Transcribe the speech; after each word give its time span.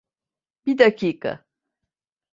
Bi 0.65 0.77
dakika. 0.79 1.45